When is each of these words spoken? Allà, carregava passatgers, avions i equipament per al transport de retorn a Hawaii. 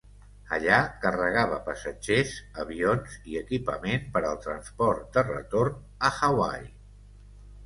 Allà, 0.55 0.77
carregava 1.01 1.59
passatgers, 1.67 2.31
avions 2.63 3.19
i 3.33 3.37
equipament 3.43 4.09
per 4.17 4.25
al 4.31 4.41
transport 4.47 5.05
de 5.19 5.27
retorn 5.29 5.79
a 6.11 6.13
Hawaii. 6.17 6.69